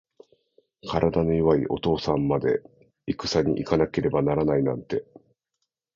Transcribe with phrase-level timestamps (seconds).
[0.87, 2.63] 体の弱いお父さんまで、
[3.05, 5.05] いくさに行かなければならないなんて。